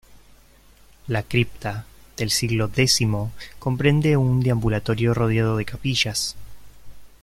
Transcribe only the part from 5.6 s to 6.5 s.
capillas.